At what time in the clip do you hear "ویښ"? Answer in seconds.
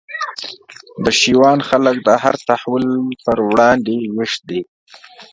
4.15-4.33